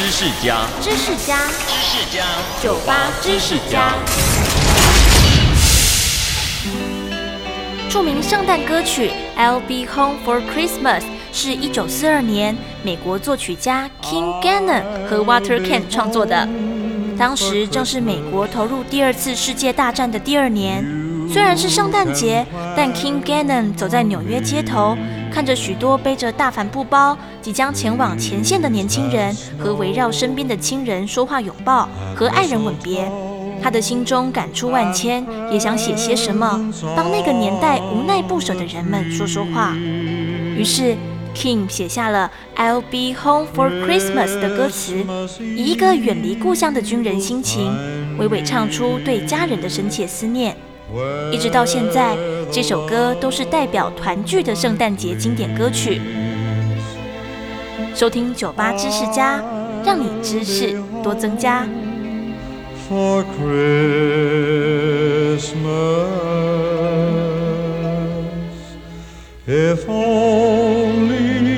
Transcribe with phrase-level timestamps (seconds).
[0.00, 1.36] 知识家，知识家，
[1.68, 2.24] 知识家，
[2.62, 3.92] 酒吧知识家。
[7.90, 11.00] 著名圣诞歌曲《I'll Be Home for Christmas》
[11.34, 16.48] 是一九四二年美国作曲家 King Gannon 和 Walter Kent 创作的。
[17.18, 20.82] 当时正是美国投入第二次世界大战的第二年。
[21.30, 24.96] 虽然是圣诞节，但 King Gannon 走在纽约街头，
[25.30, 33.10] 看着许多背着大帆布包、即将前往前线的年轻人和围绕身边的亲人说话、拥抱和爱人吻别，
[33.62, 39.74] 他的心中感触万千，也想写些什么，帮那个年代无奈不舍的人们说说话。
[39.74, 40.96] 于是。
[41.32, 42.28] King 写下了
[42.60, 45.06] 《I'll Be Home for Christmas》的歌词，
[45.38, 47.72] 以一个远离故乡的军人心情，
[48.18, 50.56] 娓娓唱出对家人的深切思念。
[51.30, 52.16] 一直到现在，
[52.50, 56.00] 这首歌都是代表团聚的圣诞节经典歌曲。
[57.94, 59.42] 收听酒吧知识家，
[59.84, 61.66] 让你知识多增加。
[62.88, 63.60] For Christmas,
[69.46, 71.49] if only